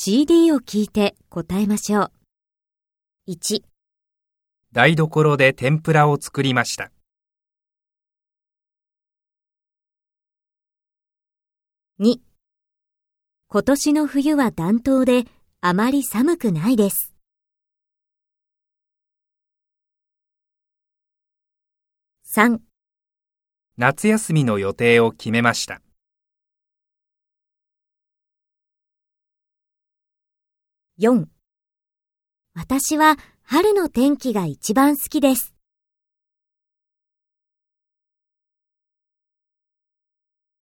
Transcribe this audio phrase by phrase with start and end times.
[0.00, 3.32] CD を聞いて答えましょう。
[3.32, 3.62] 1、
[4.70, 6.92] 台所で天ぷらを作りました。
[11.98, 12.20] 2
[13.48, 15.24] 今年の冬は暖冬で
[15.60, 17.12] あまり寒くないです。
[22.24, 22.60] 3
[23.76, 25.80] 夏休みの予定を決めました。
[31.00, 31.26] 4
[32.56, 35.57] 私は春の天気が一番好きです。